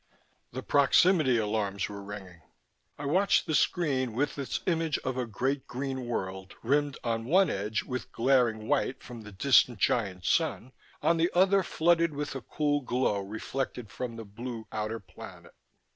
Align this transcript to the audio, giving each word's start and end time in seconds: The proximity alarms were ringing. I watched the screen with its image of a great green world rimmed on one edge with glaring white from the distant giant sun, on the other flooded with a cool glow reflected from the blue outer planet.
The 0.51 0.63
proximity 0.63 1.37
alarms 1.37 1.87
were 1.87 2.01
ringing. 2.01 2.41
I 2.97 3.05
watched 3.05 3.45
the 3.45 3.53
screen 3.53 4.13
with 4.13 4.39
its 4.39 4.59
image 4.65 4.97
of 5.03 5.15
a 5.15 5.27
great 5.27 5.67
green 5.67 6.07
world 6.07 6.55
rimmed 6.63 6.97
on 7.03 7.25
one 7.25 7.51
edge 7.51 7.83
with 7.83 8.11
glaring 8.11 8.67
white 8.67 9.03
from 9.03 9.21
the 9.21 9.31
distant 9.31 9.77
giant 9.77 10.25
sun, 10.25 10.71
on 11.03 11.17
the 11.17 11.29
other 11.35 11.61
flooded 11.61 12.15
with 12.15 12.33
a 12.33 12.41
cool 12.41 12.81
glow 12.81 13.19
reflected 13.19 13.91
from 13.91 14.15
the 14.15 14.25
blue 14.25 14.65
outer 14.71 14.99
planet. 14.99 15.53